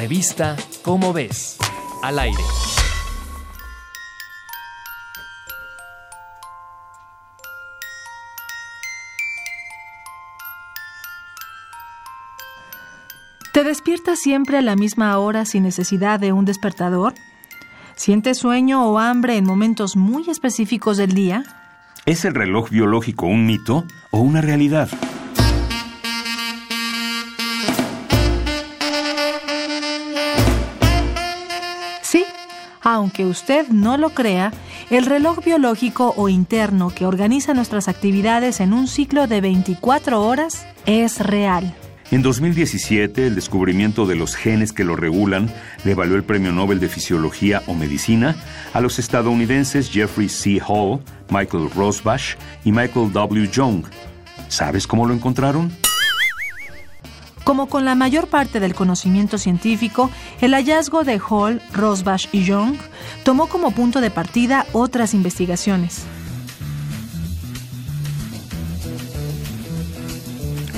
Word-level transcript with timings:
Revista 0.00 0.56
Cómo 0.80 1.12
ves, 1.12 1.58
al 2.02 2.18
aire. 2.18 2.42
¿Te 13.52 13.62
despiertas 13.62 14.20
siempre 14.20 14.56
a 14.56 14.62
la 14.62 14.74
misma 14.74 15.18
hora 15.18 15.44
sin 15.44 15.64
necesidad 15.64 16.18
de 16.18 16.32
un 16.32 16.46
despertador? 16.46 17.12
¿Sientes 17.94 18.38
sueño 18.38 18.86
o 18.86 18.98
hambre 18.98 19.36
en 19.36 19.44
momentos 19.44 19.96
muy 19.96 20.30
específicos 20.30 20.96
del 20.96 21.12
día? 21.12 21.44
¿Es 22.06 22.24
el 22.24 22.34
reloj 22.34 22.70
biológico 22.70 23.26
un 23.26 23.44
mito 23.44 23.84
o 24.10 24.20
una 24.20 24.40
realidad? 24.40 24.88
Aunque 32.80 33.26
usted 33.26 33.68
no 33.68 33.96
lo 33.96 34.10
crea, 34.10 34.52
el 34.90 35.06
reloj 35.06 35.44
biológico 35.44 36.14
o 36.16 36.28
interno 36.28 36.90
que 36.90 37.06
organiza 37.06 37.54
nuestras 37.54 37.88
actividades 37.88 38.60
en 38.60 38.72
un 38.72 38.88
ciclo 38.88 39.26
de 39.26 39.40
24 39.40 40.22
horas 40.22 40.66
es 40.86 41.18
real. 41.20 41.74
En 42.10 42.22
2017, 42.22 43.28
el 43.28 43.36
descubrimiento 43.36 44.04
de 44.04 44.16
los 44.16 44.34
genes 44.34 44.72
que 44.72 44.82
lo 44.82 44.96
regulan 44.96 45.48
le 45.84 45.94
valió 45.94 46.16
el 46.16 46.24
Premio 46.24 46.50
Nobel 46.50 46.80
de 46.80 46.88
Fisiología 46.88 47.62
o 47.68 47.74
Medicina 47.74 48.34
a 48.72 48.80
los 48.80 48.98
estadounidenses 48.98 49.90
Jeffrey 49.92 50.28
C. 50.28 50.60
Hall, 50.66 51.00
Michael 51.30 51.70
Rosbach 51.70 52.36
y 52.64 52.72
Michael 52.72 53.12
W. 53.12 53.48
Young. 53.52 53.84
¿Sabes 54.48 54.88
cómo 54.88 55.06
lo 55.06 55.14
encontraron? 55.14 55.70
Como 57.44 57.68
con 57.68 57.84
la 57.84 57.94
mayor 57.94 58.28
parte 58.28 58.60
del 58.60 58.74
conocimiento 58.74 59.38
científico, 59.38 60.10
el 60.40 60.54
hallazgo 60.54 61.04
de 61.04 61.18
Hall, 61.18 61.62
Rosbach 61.72 62.28
y 62.32 62.44
Young 62.44 62.76
tomó 63.24 63.48
como 63.48 63.72
punto 63.72 64.00
de 64.00 64.10
partida 64.10 64.66
otras 64.72 65.14
investigaciones. 65.14 66.04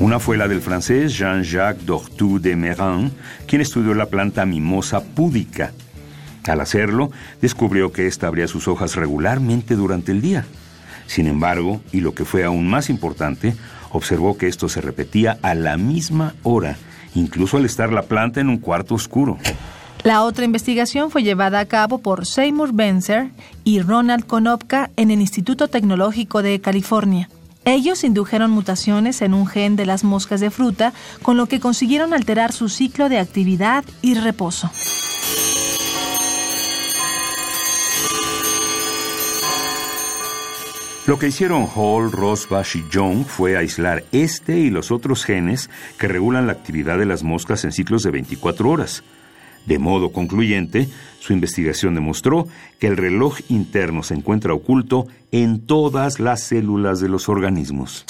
Una 0.00 0.20
fue 0.20 0.36
la 0.36 0.46
del 0.46 0.60
francés 0.60 1.16
Jean-Jacques 1.18 1.84
Dortu 1.84 2.38
de 2.40 2.54
Merin, 2.54 3.10
quien 3.48 3.60
estudió 3.60 3.94
la 3.94 4.06
planta 4.06 4.46
mimosa 4.46 5.02
púdica. 5.02 5.72
Al 6.46 6.60
hacerlo, 6.60 7.10
descubrió 7.42 7.90
que 7.92 8.06
ésta 8.06 8.28
abría 8.28 8.46
sus 8.46 8.68
hojas 8.68 8.94
regularmente 8.94 9.74
durante 9.74 10.12
el 10.12 10.20
día. 10.20 10.46
Sin 11.08 11.26
embargo, 11.26 11.80
y 11.90 12.00
lo 12.00 12.14
que 12.14 12.24
fue 12.24 12.44
aún 12.44 12.68
más 12.68 12.90
importante, 12.90 13.56
observó 13.90 14.36
que 14.36 14.48
esto 14.48 14.68
se 14.68 14.80
repetía 14.80 15.38
a 15.42 15.54
la 15.54 15.76
misma 15.76 16.34
hora, 16.42 16.76
incluso 17.14 17.56
al 17.56 17.64
estar 17.64 17.92
la 17.92 18.02
planta 18.02 18.40
en 18.40 18.48
un 18.48 18.58
cuarto 18.58 18.94
oscuro. 18.94 19.38
La 20.04 20.22
otra 20.22 20.44
investigación 20.44 21.10
fue 21.10 21.22
llevada 21.22 21.58
a 21.58 21.66
cabo 21.66 21.98
por 21.98 22.24
Seymour 22.24 22.72
Benzer 22.72 23.30
y 23.64 23.80
Ronald 23.80 24.26
Konopka 24.26 24.90
en 24.96 25.10
el 25.10 25.20
Instituto 25.20 25.68
Tecnológico 25.68 26.42
de 26.42 26.60
California. 26.60 27.28
Ellos 27.64 28.04
indujeron 28.04 28.50
mutaciones 28.50 29.20
en 29.20 29.34
un 29.34 29.46
gen 29.46 29.76
de 29.76 29.84
las 29.84 30.04
moscas 30.04 30.40
de 30.40 30.50
fruta, 30.50 30.92
con 31.22 31.36
lo 31.36 31.46
que 31.46 31.60
consiguieron 31.60 32.14
alterar 32.14 32.52
su 32.52 32.68
ciclo 32.68 33.08
de 33.08 33.18
actividad 33.18 33.84
y 34.00 34.14
reposo. 34.14 34.70
Lo 41.08 41.18
que 41.18 41.28
hicieron 41.28 41.66
Hall, 41.74 42.12
Rosbach 42.12 42.76
y 42.76 42.84
Young 42.90 43.24
fue 43.24 43.56
aislar 43.56 44.04
este 44.12 44.58
y 44.58 44.68
los 44.68 44.90
otros 44.90 45.24
genes 45.24 45.70
que 45.98 46.06
regulan 46.06 46.46
la 46.46 46.52
actividad 46.52 46.98
de 46.98 47.06
las 47.06 47.22
moscas 47.22 47.64
en 47.64 47.72
ciclos 47.72 48.02
de 48.02 48.10
24 48.10 48.68
horas. 48.68 49.02
De 49.64 49.78
modo 49.78 50.12
concluyente, 50.12 50.86
su 51.18 51.32
investigación 51.32 51.94
demostró 51.94 52.46
que 52.78 52.88
el 52.88 52.98
reloj 52.98 53.38
interno 53.48 54.02
se 54.02 54.16
encuentra 54.16 54.52
oculto 54.52 55.06
en 55.32 55.64
todas 55.64 56.20
las 56.20 56.42
células 56.42 57.00
de 57.00 57.08
los 57.08 57.30
organismos. 57.30 58.04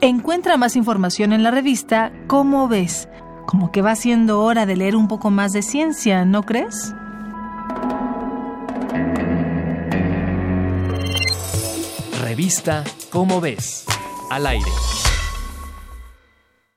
Encuentra 0.00 0.56
más 0.56 0.74
información 0.74 1.34
en 1.34 1.42
la 1.42 1.50
revista 1.50 2.14
¿Cómo 2.28 2.66
ves? 2.66 3.10
Como 3.44 3.72
que 3.72 3.82
va 3.82 3.94
siendo 3.94 4.40
hora 4.40 4.64
de 4.64 4.76
leer 4.76 4.96
un 4.96 5.06
poco 5.06 5.30
más 5.30 5.52
de 5.52 5.60
ciencia, 5.60 6.24
¿no 6.24 6.44
crees? 6.44 6.94
Revista 12.40 12.84
Cómo 13.10 13.38
ves, 13.38 13.84
al 14.30 14.46
aire. 14.46 15.09